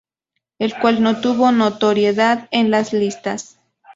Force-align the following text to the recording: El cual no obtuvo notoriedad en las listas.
El 0.57 0.73
cual 0.79 1.03
no 1.03 1.11
obtuvo 1.11 1.51
notoriedad 1.51 2.47
en 2.49 2.71
las 2.71 2.91
listas. 2.91 3.59